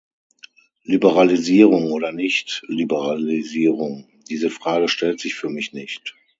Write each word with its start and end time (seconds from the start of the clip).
Liberalisierung 0.83 1.91
oder 1.91 2.11
nicht 2.11 2.63
Liberalisierung, 2.67 4.09
diese 4.31 4.49
Frage 4.49 4.87
stellt 4.87 5.19
sich 5.19 5.35
für 5.35 5.49
mich 5.51 5.73
nicht. 5.73 6.15